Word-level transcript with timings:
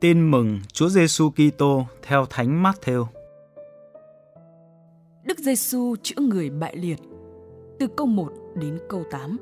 Tin 0.00 0.30
mừng 0.30 0.58
Chúa 0.72 0.88
Giêsu 0.88 1.30
Kitô 1.30 1.86
theo 2.02 2.26
Thánh 2.30 2.62
Matthew. 2.62 3.04
Đức 5.24 5.38
Giêsu 5.38 5.96
chữa 6.02 6.20
người 6.20 6.50
bại 6.50 6.76
liệt. 6.76 6.98
Từ 7.78 7.86
câu 7.96 8.06
1 8.06 8.32
đến 8.54 8.78
câu 8.88 9.04
8. 9.10 9.36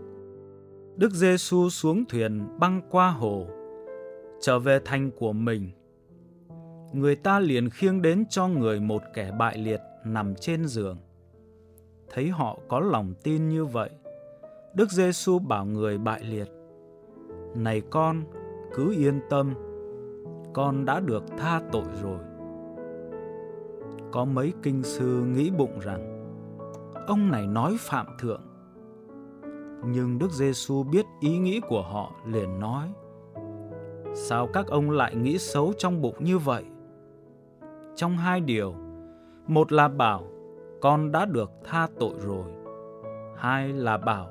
Đức 0.96 1.12
Giêsu 1.12 1.68
xuống 1.70 2.04
thuyền 2.04 2.58
băng 2.58 2.80
qua 2.90 3.10
hồ, 3.10 3.46
trở 4.40 4.58
về 4.58 4.80
thành 4.84 5.10
của 5.10 5.32
mình. 5.32 5.70
Người 6.92 7.16
ta 7.16 7.40
liền 7.40 7.70
khiêng 7.70 8.02
đến 8.02 8.24
cho 8.30 8.48
người 8.48 8.80
một 8.80 9.02
kẻ 9.14 9.30
bại 9.38 9.58
liệt 9.58 9.80
nằm 10.04 10.34
trên 10.34 10.66
giường. 10.66 10.96
Thấy 12.10 12.28
họ 12.28 12.58
có 12.68 12.80
lòng 12.80 13.14
tin 13.22 13.48
như 13.48 13.64
vậy, 13.64 13.90
Đức 14.74 14.90
Giêsu 14.90 15.38
bảo 15.38 15.64
người 15.64 15.98
bại 15.98 16.24
liệt: 16.24 16.48
"Này 17.54 17.82
con, 17.90 18.24
cứ 18.74 18.94
yên 18.98 19.20
tâm, 19.30 19.54
con 20.56 20.84
đã 20.84 21.00
được 21.00 21.24
tha 21.38 21.60
tội 21.72 21.84
rồi. 22.02 22.18
Có 24.12 24.24
mấy 24.24 24.52
kinh 24.62 24.82
sư 24.82 25.24
nghĩ 25.26 25.50
bụng 25.50 25.78
rằng 25.78 26.26
ông 27.06 27.30
này 27.30 27.46
nói 27.46 27.76
phạm 27.78 28.06
thượng. 28.18 28.42
Nhưng 29.84 30.18
Đức 30.18 30.30
Giêsu 30.30 30.82
biết 30.82 31.06
ý 31.20 31.38
nghĩ 31.38 31.60
của 31.68 31.82
họ 31.82 32.12
liền 32.26 32.60
nói: 32.60 32.92
Sao 34.14 34.48
các 34.52 34.66
ông 34.66 34.90
lại 34.90 35.14
nghĩ 35.14 35.38
xấu 35.38 35.72
trong 35.78 36.02
bụng 36.02 36.24
như 36.24 36.38
vậy? 36.38 36.64
Trong 37.94 38.16
hai 38.16 38.40
điều, 38.40 38.74
một 39.46 39.72
là 39.72 39.88
bảo 39.88 40.22
con 40.80 41.12
đã 41.12 41.24
được 41.24 41.50
tha 41.64 41.88
tội 41.98 42.14
rồi. 42.18 42.52
Hai 43.36 43.68
là 43.68 43.96
bảo 43.96 44.28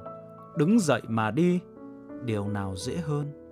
đứng 0.57 0.79
dậy 0.79 1.01
mà 1.07 1.31
đi, 1.31 1.59
điều 2.23 2.47
nào 2.47 2.73
dễ 2.75 2.95
hơn? 2.95 3.44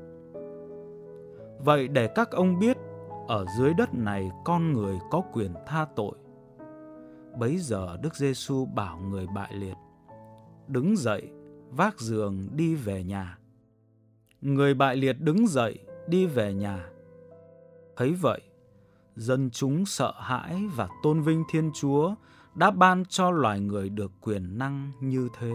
Vậy 1.65 1.87
để 1.87 2.07
các 2.07 2.31
ông 2.31 2.59
biết, 2.59 2.77
ở 3.27 3.45
dưới 3.57 3.73
đất 3.73 3.93
này 3.93 4.31
con 4.45 4.73
người 4.73 4.99
có 5.11 5.21
quyền 5.33 5.53
tha 5.67 5.85
tội. 5.95 6.15
Bấy 7.39 7.57
giờ 7.57 7.97
Đức 8.01 8.15
Giêsu 8.15 8.65
bảo 8.65 8.97
người 8.97 9.27
bại 9.35 9.53
liệt, 9.53 9.77
đứng 10.67 10.97
dậy, 10.97 11.29
vác 11.69 11.99
giường 11.99 12.47
đi 12.51 12.75
về 12.75 13.03
nhà. 13.03 13.37
Người 14.41 14.73
bại 14.73 14.95
liệt 14.95 15.13
đứng 15.19 15.47
dậy, 15.47 15.79
đi 16.07 16.25
về 16.25 16.53
nhà. 16.53 16.89
Thấy 17.95 18.13
vậy, 18.13 18.41
dân 19.15 19.49
chúng 19.51 19.85
sợ 19.85 20.13
hãi 20.17 20.63
và 20.75 20.87
tôn 21.03 21.21
vinh 21.21 21.43
Thiên 21.49 21.71
Chúa 21.73 22.15
đã 22.55 22.71
ban 22.71 23.05
cho 23.05 23.31
loài 23.31 23.59
người 23.59 23.89
được 23.89 24.11
quyền 24.21 24.57
năng 24.57 24.91
như 25.01 25.29
thế. 25.39 25.53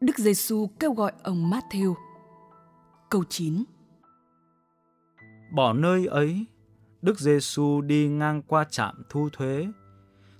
Đức 0.00 0.18
Giêsu 0.18 0.68
kêu 0.80 0.92
gọi 0.92 1.12
ông 1.22 1.50
Matthew 1.50 1.94
Câu 3.10 3.24
9 3.28 3.64
Bỏ 5.50 5.72
nơi 5.72 6.06
ấy, 6.06 6.46
Đức 7.02 7.20
Giêsu 7.20 7.80
đi 7.80 8.08
ngang 8.08 8.42
qua 8.42 8.64
trạm 8.64 9.02
thu 9.08 9.28
thuế, 9.32 9.68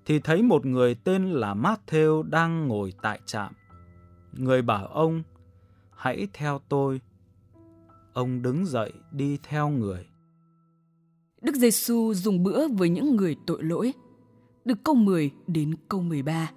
thì 0.07 0.19
thấy 0.19 0.43
một 0.43 0.67
người 0.67 0.95
tên 0.95 1.33
là 1.33 1.55
Matthew 1.55 2.23
đang 2.23 2.69
ngồi 2.69 2.93
tại 3.03 3.21
trạm. 3.27 3.53
Người 4.33 4.63
bảo 4.63 4.87
ông, 4.87 5.23
hãy 5.91 6.29
theo 6.33 6.61
tôi. 6.69 7.01
Ông 8.13 8.43
đứng 8.43 8.67
dậy 8.67 8.93
đi 9.13 9.39
theo 9.43 9.69
người. 9.69 10.07
Đức 11.41 11.55
Giêsu 11.55 12.15
dùng 12.15 12.43
bữa 12.43 12.69
với 12.69 12.89
những 12.89 13.17
người 13.17 13.37
tội 13.47 13.63
lỗi. 13.63 13.93
Từ 14.65 14.75
câu 14.85 14.95
10 14.95 15.31
đến 15.47 15.75
câu 15.89 16.03
13. 16.03 16.51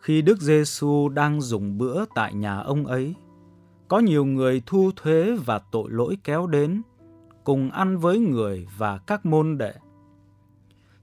Khi 0.00 0.22
Đức 0.22 0.40
Giêsu 0.40 1.08
đang 1.08 1.40
dùng 1.40 1.78
bữa 1.78 2.04
tại 2.14 2.34
nhà 2.34 2.58
ông 2.58 2.86
ấy, 2.86 3.14
có 3.90 3.98
nhiều 3.98 4.24
người 4.24 4.62
thu 4.66 4.90
thuế 4.96 5.36
và 5.46 5.60
tội 5.72 5.90
lỗi 5.90 6.16
kéo 6.24 6.46
đến, 6.46 6.82
cùng 7.44 7.70
ăn 7.70 7.98
với 7.98 8.18
người 8.18 8.66
và 8.78 8.98
các 8.98 9.26
môn 9.26 9.58
đệ. 9.58 9.72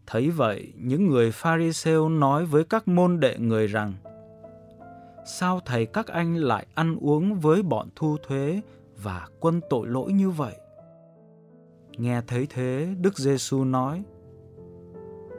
Thấy 0.05 0.29
vậy, 0.29 0.73
những 0.77 1.07
người 1.07 1.31
Pharisêu 1.31 2.09
nói 2.09 2.45
với 2.45 2.63
các 2.63 2.87
môn 2.87 3.19
đệ 3.19 3.37
người 3.37 3.67
rằng: 3.67 3.93
Sao 5.25 5.59
thầy 5.65 5.85
các 5.85 6.07
anh 6.07 6.35
lại 6.35 6.67
ăn 6.73 6.97
uống 7.01 7.39
với 7.39 7.63
bọn 7.63 7.87
thu 7.95 8.17
thuế 8.27 8.61
và 9.03 9.27
quân 9.39 9.61
tội 9.69 9.87
lỗi 9.87 10.13
như 10.13 10.29
vậy? 10.29 10.55
Nghe 11.97 12.21
thấy 12.27 12.47
thế, 12.49 12.95
Đức 13.01 13.17
Giêsu 13.17 13.63
nói: 13.63 14.03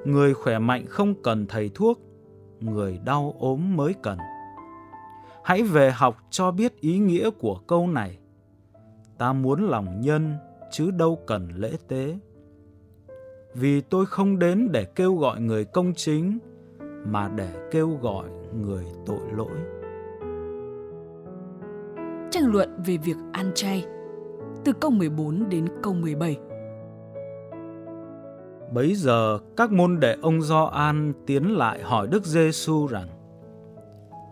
Người 0.05 0.35
khỏe 0.35 0.59
mạnh 0.59 0.87
không 0.89 1.15
cần 1.23 1.47
thầy 1.47 1.71
thuốc, 1.75 2.01
người 2.61 2.99
đau 3.05 3.35
ốm 3.39 3.77
mới 3.77 3.95
cần. 4.03 4.19
Hãy 5.49 5.63
về 5.63 5.91
học 5.91 6.17
cho 6.31 6.51
biết 6.51 6.81
ý 6.81 6.99
nghĩa 6.99 7.31
của 7.31 7.61
câu 7.67 7.87
này. 7.87 8.19
Ta 9.19 9.33
muốn 9.33 9.63
lòng 9.63 10.01
nhân 10.01 10.37
chứ 10.71 10.91
đâu 10.91 11.19
cần 11.27 11.49
lễ 11.57 11.73
tế. 11.89 12.19
Vì 13.55 13.81
tôi 13.81 14.07
không 14.07 14.39
đến 14.39 14.69
để 14.73 14.85
kêu 14.85 15.17
gọi 15.17 15.41
người 15.41 15.65
công 15.65 15.93
chính 15.95 16.39
mà 17.07 17.29
để 17.37 17.69
kêu 17.71 17.99
gọi 18.03 18.29
người 18.63 18.85
tội 19.07 19.21
lỗi. 19.37 19.57
Tranh 22.31 22.47
luận 22.53 22.83
về 22.87 22.97
việc 22.97 23.17
ăn 23.33 23.53
chay 23.55 23.87
từ 24.65 24.73
câu 24.81 24.91
14 24.91 25.49
đến 25.49 25.67
câu 25.83 25.95
17. 25.95 26.37
Bấy 28.73 28.95
giờ 28.95 29.39
các 29.57 29.73
môn 29.73 30.01
đệ 30.01 30.17
ông 30.23 30.43
Gioan 30.43 31.13
tiến 31.27 31.57
lại 31.57 31.83
hỏi 31.83 32.07
Đức 32.07 32.25
Giêsu 32.25 32.87
rằng: 32.87 33.09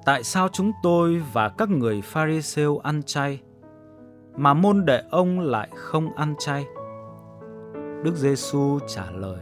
tại 0.07 0.25
sao 0.25 0.49
chúng 0.53 0.73
tôi 0.83 1.23
và 1.33 1.49
các 1.49 1.71
người 1.71 2.03
Pharisêu 2.03 2.79
ăn 2.79 3.03
chay 3.03 3.43
mà 4.37 4.55
môn 4.55 4.85
đệ 4.85 5.03
ông 5.11 5.41
lại 5.41 5.69
không 5.75 6.15
ăn 6.15 6.35
chay? 6.39 6.67
Đức 8.05 8.15
Giêsu 8.15 8.79
trả 8.89 9.11
lời: 9.11 9.39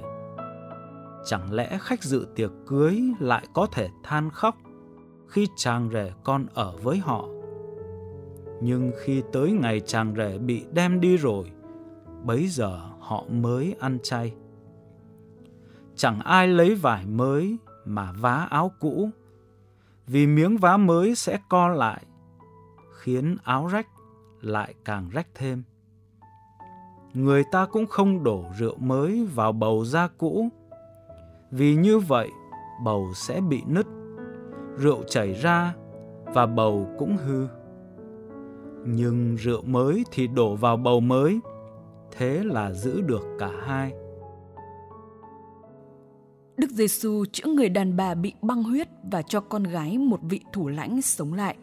Chẳng 1.26 1.52
lẽ 1.52 1.78
khách 1.80 2.02
dự 2.02 2.26
tiệc 2.34 2.50
cưới 2.66 3.02
lại 3.20 3.46
có 3.54 3.66
thể 3.72 3.88
than 4.02 4.30
khóc 4.30 4.56
khi 5.28 5.48
chàng 5.56 5.90
rể 5.92 6.12
con 6.24 6.46
ở 6.54 6.72
với 6.82 6.98
họ? 6.98 7.28
Nhưng 8.60 8.92
khi 9.04 9.22
tới 9.32 9.52
ngày 9.52 9.80
chàng 9.80 10.14
rể 10.16 10.38
bị 10.38 10.66
đem 10.72 11.00
đi 11.00 11.16
rồi, 11.16 11.52
bấy 12.22 12.46
giờ 12.46 12.80
họ 13.00 13.24
mới 13.28 13.74
ăn 13.80 13.98
chay. 14.02 14.34
Chẳng 15.96 16.20
ai 16.20 16.48
lấy 16.48 16.74
vải 16.74 17.06
mới 17.06 17.56
mà 17.84 18.12
vá 18.12 18.46
áo 18.50 18.72
cũ 18.80 19.10
vì 20.06 20.26
miếng 20.26 20.56
vá 20.56 20.76
mới 20.76 21.14
sẽ 21.14 21.38
co 21.48 21.68
lại, 21.68 22.04
khiến 22.98 23.36
áo 23.44 23.66
rách 23.66 23.86
lại 24.40 24.74
càng 24.84 25.08
rách 25.12 25.26
thêm. 25.34 25.62
Người 27.14 27.44
ta 27.52 27.66
cũng 27.66 27.86
không 27.86 28.24
đổ 28.24 28.44
rượu 28.58 28.76
mới 28.76 29.28
vào 29.34 29.52
bầu 29.52 29.84
da 29.84 30.08
cũ, 30.18 30.48
vì 31.50 31.74
như 31.74 31.98
vậy 31.98 32.30
bầu 32.84 33.12
sẽ 33.14 33.40
bị 33.40 33.62
nứt, 33.66 33.86
rượu 34.76 35.02
chảy 35.08 35.32
ra 35.32 35.74
và 36.24 36.46
bầu 36.46 36.88
cũng 36.98 37.16
hư. 37.16 37.46
Nhưng 38.86 39.36
rượu 39.36 39.62
mới 39.62 40.04
thì 40.12 40.26
đổ 40.26 40.54
vào 40.54 40.76
bầu 40.76 41.00
mới, 41.00 41.40
thế 42.12 42.44
là 42.44 42.72
giữ 42.72 43.00
được 43.00 43.22
cả 43.38 43.50
hai. 43.66 43.92
Đức 46.56 46.70
Giêsu 46.70 47.24
chữa 47.32 47.48
người 47.48 47.68
đàn 47.68 47.96
bà 47.96 48.14
bị 48.14 48.32
băng 48.42 48.62
huyết 48.62 48.88
và 49.10 49.22
cho 49.22 49.40
con 49.40 49.62
gái 49.62 49.98
một 49.98 50.20
vị 50.22 50.40
thủ 50.52 50.68
lãnh 50.68 51.02
sống 51.02 51.34
lại. 51.34 51.56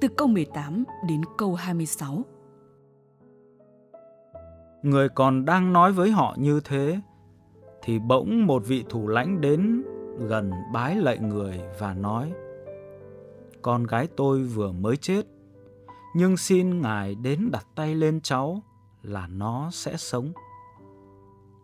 Từ 0.00 0.08
câu 0.08 0.28
18 0.28 0.84
đến 1.08 1.20
câu 1.38 1.54
26. 1.54 2.22
Người 4.82 5.08
còn 5.08 5.44
đang 5.44 5.72
nói 5.72 5.92
với 5.92 6.10
họ 6.10 6.36
như 6.38 6.60
thế 6.64 7.00
thì 7.82 7.98
bỗng 7.98 8.46
một 8.46 8.62
vị 8.66 8.84
thủ 8.88 9.08
lãnh 9.08 9.40
đến 9.40 9.84
gần 10.18 10.50
bái 10.72 10.96
lạy 10.96 11.18
người 11.18 11.60
và 11.78 11.94
nói: 11.94 12.32
Con 13.62 13.84
gái 13.84 14.08
tôi 14.16 14.42
vừa 14.42 14.72
mới 14.72 14.96
chết, 14.96 15.22
nhưng 16.14 16.36
xin 16.36 16.80
ngài 16.80 17.14
đến 17.14 17.48
đặt 17.52 17.66
tay 17.74 17.94
lên 17.94 18.20
cháu 18.20 18.62
là 19.02 19.26
nó 19.26 19.70
sẽ 19.72 19.96
sống. 19.96 20.32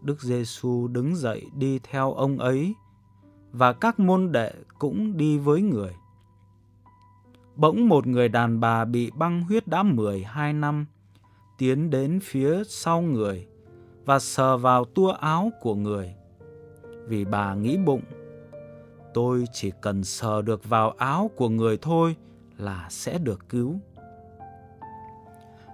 Đức 0.03 0.23
Giêsu 0.23 0.89
đứng 0.89 1.17
dậy 1.17 1.47
đi 1.55 1.81
theo 1.83 2.12
ông 2.12 2.39
ấy 2.39 2.75
và 3.53 3.73
các 3.73 4.00
môn 4.00 4.33
đệ 4.33 4.53
cũng 4.79 5.17
đi 5.17 5.39
với 5.39 5.62
người. 5.62 5.93
Bỗng 7.56 7.89
một 7.89 8.06
người 8.06 8.29
đàn 8.29 8.61
bà 8.61 8.85
bị 8.85 9.11
băng 9.11 9.43
huyết 9.43 9.69
đã 9.69 9.83
12 9.83 10.53
năm 10.53 10.87
tiến 11.59 11.91
đến 11.91 12.21
phía 12.23 12.65
sau 12.65 13.03
người 13.03 13.47
và 14.05 14.19
sờ 14.19 14.56
vào 14.56 14.85
tua 14.85 15.11
áo 15.11 15.50
của 15.61 15.75
người. 15.75 16.15
Vì 17.06 17.25
bà 17.25 17.55
nghĩ 17.55 17.77
bụng, 17.77 18.03
tôi 19.15 19.45
chỉ 19.53 19.73
cần 19.81 20.05
sờ 20.05 20.43
được 20.43 20.69
vào 20.69 20.91
áo 20.91 21.31
của 21.37 21.49
người 21.49 21.79
thôi 21.83 22.17
là 22.59 22.87
sẽ 22.91 23.19
được 23.19 23.49
cứu. 23.49 23.75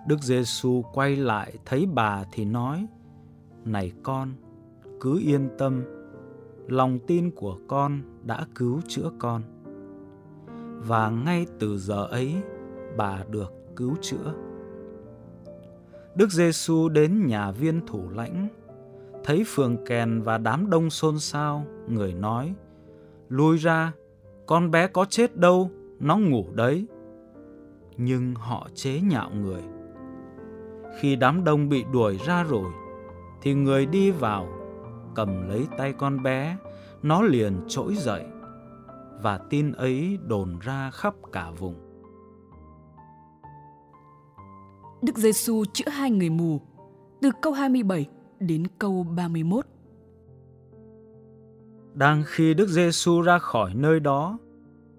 Đức 0.06 0.22
Giêsu 0.22 0.84
quay 0.92 1.16
lại 1.16 1.54
thấy 1.64 1.86
bà 1.86 2.24
thì 2.32 2.44
nói: 2.44 2.86
này 3.66 3.92
con, 4.02 4.32
cứ 5.00 5.18
yên 5.18 5.48
tâm, 5.58 5.82
lòng 6.68 6.98
tin 7.06 7.30
của 7.30 7.58
con 7.68 8.00
đã 8.22 8.46
cứu 8.54 8.80
chữa 8.88 9.10
con. 9.18 9.42
Và 10.86 11.10
ngay 11.10 11.46
từ 11.58 11.78
giờ 11.78 12.06
ấy, 12.06 12.34
bà 12.96 13.24
được 13.30 13.52
cứu 13.76 13.94
chữa. 14.00 14.34
Đức 16.14 16.30
Giêsu 16.30 16.88
đến 16.88 17.26
nhà 17.26 17.50
viên 17.50 17.86
thủ 17.86 18.10
lãnh, 18.10 18.48
thấy 19.24 19.44
phường 19.46 19.84
kèn 19.86 20.22
và 20.22 20.38
đám 20.38 20.70
đông 20.70 20.90
xôn 20.90 21.18
xao, 21.18 21.64
người 21.88 22.14
nói: 22.14 22.54
"Lui 23.28 23.56
ra, 23.56 23.92
con 24.46 24.70
bé 24.70 24.86
có 24.86 25.04
chết 25.04 25.36
đâu, 25.36 25.70
nó 26.00 26.16
ngủ 26.16 26.46
đấy." 26.52 26.86
Nhưng 27.96 28.34
họ 28.34 28.68
chế 28.74 29.00
nhạo 29.00 29.30
người. 29.30 29.62
Khi 30.98 31.16
đám 31.16 31.44
đông 31.44 31.68
bị 31.68 31.84
đuổi 31.92 32.18
ra 32.26 32.42
rồi, 32.42 32.70
thì 33.44 33.54
người 33.54 33.86
đi 33.86 34.10
vào 34.10 34.48
cầm 35.14 35.48
lấy 35.48 35.66
tay 35.78 35.92
con 35.92 36.22
bé, 36.22 36.56
nó 37.02 37.22
liền 37.22 37.60
trỗi 37.68 37.94
dậy 37.94 38.24
và 39.22 39.38
tin 39.38 39.72
ấy 39.72 40.18
đồn 40.26 40.58
ra 40.58 40.90
khắp 40.90 41.14
cả 41.32 41.50
vùng. 41.50 41.74
Đức 45.02 45.18
Giêsu 45.18 45.64
chữa 45.72 45.88
hai 45.88 46.10
người 46.10 46.30
mù 46.30 46.60
từ 47.22 47.30
câu 47.42 47.52
27 47.52 48.06
đến 48.40 48.66
câu 48.78 49.06
31. 49.16 49.66
Đang 51.94 52.22
khi 52.26 52.54
Đức 52.54 52.68
Giêsu 52.68 53.20
ra 53.20 53.38
khỏi 53.38 53.74
nơi 53.74 54.00
đó 54.00 54.38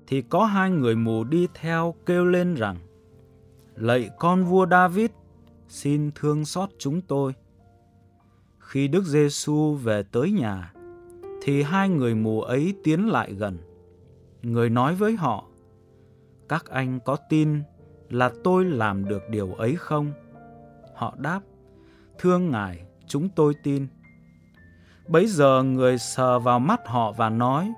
thì 0.07 0.21
có 0.21 0.45
hai 0.45 0.71
người 0.71 0.95
mù 0.95 1.23
đi 1.23 1.47
theo 1.53 1.95
kêu 2.05 2.25
lên 2.25 2.55
rằng: 2.55 2.77
Lạy 3.75 4.09
con 4.19 4.43
vua 4.43 4.65
David, 4.71 5.09
xin 5.67 6.11
thương 6.15 6.45
xót 6.45 6.69
chúng 6.77 7.01
tôi. 7.01 7.33
Khi 8.65 8.87
Đức 8.87 9.03
Giêsu 9.03 9.73
về 9.73 10.03
tới 10.03 10.31
nhà 10.31 10.73
thì 11.41 11.63
hai 11.63 11.89
người 11.89 12.15
mù 12.15 12.41
ấy 12.41 12.73
tiến 12.83 13.09
lại 13.09 13.33
gần. 13.33 13.57
Người 14.41 14.69
nói 14.69 14.95
với 14.95 15.15
họ: 15.15 15.43
Các 16.49 16.65
anh 16.65 16.99
có 17.05 17.17
tin 17.29 17.61
là 18.09 18.31
tôi 18.43 18.65
làm 18.65 19.05
được 19.05 19.21
điều 19.29 19.53
ấy 19.53 19.75
không? 19.75 20.11
Họ 20.95 21.15
đáp, 21.17 21.41
thương 22.19 22.51
ngài, 22.51 22.85
chúng 23.07 23.29
tôi 23.29 23.53
tin. 23.63 23.87
Bấy 25.07 25.27
giờ 25.27 25.63
người 25.63 25.97
sờ 25.97 26.39
vào 26.39 26.59
mắt 26.59 26.81
họ 26.85 27.11
và 27.11 27.29
nói, 27.29 27.73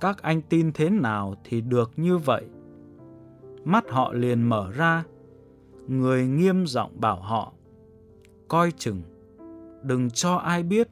các 0.00 0.22
anh 0.22 0.42
tin 0.42 0.72
thế 0.72 0.90
nào 0.90 1.34
thì 1.44 1.60
được 1.60 1.92
như 1.96 2.18
vậy. 2.18 2.44
Mắt 3.64 3.84
họ 3.90 4.12
liền 4.12 4.42
mở 4.42 4.70
ra, 4.70 5.04
người 5.86 6.26
nghiêm 6.26 6.66
giọng 6.66 7.00
bảo 7.00 7.20
họ, 7.20 7.52
coi 8.48 8.72
chừng, 8.72 9.02
đừng 9.86 10.10
cho 10.10 10.34
ai 10.34 10.62
biết. 10.62 10.88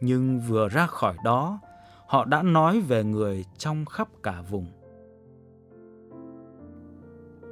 Nhưng 0.00 0.40
vừa 0.40 0.68
ra 0.68 0.86
khỏi 0.86 1.16
đó, 1.24 1.60
họ 2.06 2.24
đã 2.24 2.42
nói 2.42 2.80
về 2.80 3.04
người 3.04 3.44
trong 3.58 3.84
khắp 3.84 4.08
cả 4.22 4.42
vùng. 4.50 4.66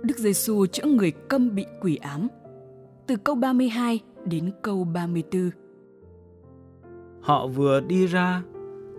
Đức 0.03 0.19
Giêsu 0.19 0.67
chữa 0.67 0.87
người 0.87 1.13
câm 1.29 1.55
bị 1.55 1.67
quỷ 1.81 1.97
ám. 1.97 2.29
Từ 3.07 3.17
câu 3.17 3.35
32 3.35 4.01
đến 4.25 4.51
câu 4.63 4.85
34. 4.85 5.51
Họ 7.21 7.47
vừa 7.47 7.81
đi 7.81 8.07
ra 8.07 8.43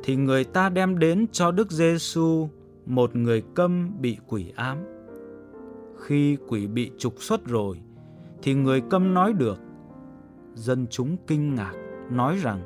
thì 0.04 0.16
người 0.16 0.44
ta 0.44 0.70
đem 0.70 1.00
đến 1.00 1.26
cho 1.32 1.52
Đức 1.52 1.72
Giêsu 1.72 2.50
một 2.86 3.16
người 3.16 3.44
câm 3.56 4.02
bị 4.02 4.18
quỷ 4.28 4.54
ám. 4.56 4.78
Khi 5.98 6.38
quỷ 6.48 6.68
bị 6.68 6.92
trục 6.98 7.22
xuất 7.22 7.46
rồi 7.46 7.82
thì 8.42 8.54
người 8.54 8.82
câm 8.90 9.14
nói 9.14 9.34
được. 9.34 9.60
Dân 10.54 10.88
chúng 10.90 11.18
kinh 11.28 11.56
ngạc 11.56 11.74
nói 12.10 12.38
rằng 12.38 12.62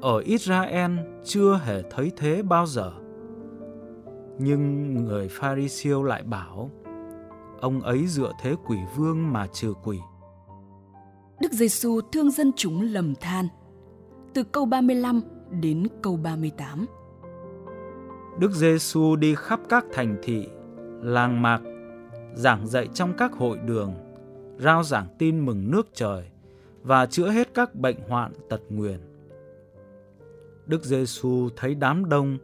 ở 0.00 0.18
Israel 0.18 0.90
chưa 1.24 1.60
hề 1.64 1.82
thấy 1.90 2.12
thế 2.16 2.42
bao 2.42 2.66
giờ. 2.66 2.92
Nhưng 4.38 4.94
người 4.94 5.28
Pharisêu 5.28 6.02
lại 6.02 6.22
bảo 6.22 6.70
ông 7.60 7.80
ấy 7.80 8.06
dựa 8.06 8.32
thế 8.40 8.54
quỷ 8.66 8.78
vương 8.96 9.32
mà 9.32 9.46
trừ 9.46 9.74
quỷ. 9.84 9.98
Đức 11.40 11.52
Giêsu 11.52 12.00
thương 12.12 12.30
dân 12.30 12.52
chúng 12.56 12.82
lầm 12.82 13.14
than. 13.14 13.48
Từ 14.34 14.42
câu 14.44 14.64
35 14.64 15.20
đến 15.60 15.86
câu 16.02 16.16
38. 16.16 16.86
Đức 18.38 18.50
Giêsu 18.52 19.16
đi 19.16 19.34
khắp 19.34 19.60
các 19.68 19.84
thành 19.92 20.16
thị, 20.22 20.48
làng 21.00 21.42
mạc, 21.42 21.60
giảng 22.34 22.66
dạy 22.66 22.88
trong 22.94 23.12
các 23.18 23.32
hội 23.32 23.58
đường, 23.58 23.94
rao 24.58 24.82
giảng 24.82 25.06
tin 25.18 25.46
mừng 25.46 25.70
nước 25.70 25.88
trời 25.94 26.31
và 26.82 27.06
chữa 27.06 27.30
hết 27.30 27.54
các 27.54 27.74
bệnh 27.74 27.96
hoạn 28.08 28.32
tật 28.48 28.60
nguyền. 28.68 29.00
Đức 30.66 30.84
Giêsu 30.84 31.48
thấy 31.56 31.74
đám 31.74 32.08
đông 32.08 32.38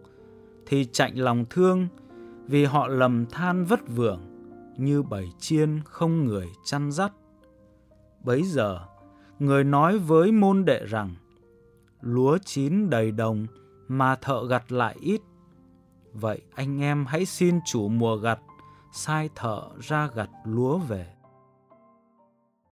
thì 0.66 0.84
chạnh 0.92 1.18
lòng 1.18 1.44
thương 1.50 1.88
vì 2.46 2.64
họ 2.64 2.88
lầm 2.88 3.26
than 3.26 3.64
vất 3.64 3.80
vưởng 3.88 4.20
như 4.76 5.02
bầy 5.02 5.28
chiên 5.38 5.80
không 5.84 6.24
người 6.24 6.46
chăn 6.64 6.92
dắt. 6.92 7.12
Bấy 8.24 8.42
giờ, 8.42 8.80
người 9.38 9.64
nói 9.64 9.98
với 9.98 10.32
môn 10.32 10.64
đệ 10.64 10.86
rằng, 10.86 11.14
lúa 12.00 12.38
chín 12.44 12.90
đầy 12.90 13.12
đồng 13.12 13.46
mà 13.88 14.16
thợ 14.16 14.46
gặt 14.46 14.72
lại 14.72 14.96
ít. 15.00 15.20
Vậy 16.12 16.42
anh 16.54 16.82
em 16.82 17.06
hãy 17.06 17.24
xin 17.24 17.60
chủ 17.66 17.88
mùa 17.88 18.16
gặt 18.16 18.40
sai 18.92 19.28
thợ 19.34 19.62
ra 19.80 20.08
gặt 20.14 20.30
lúa 20.44 20.78
về. 20.78 21.17